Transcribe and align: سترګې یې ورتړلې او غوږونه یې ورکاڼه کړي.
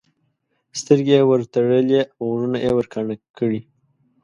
سترګې 0.79 1.15
یې 1.19 1.27
ورتړلې 1.29 2.01
او 2.17 2.23
غوږونه 2.31 2.57
یې 2.63 2.71
ورکاڼه 2.77 3.15
کړي. 3.37 3.61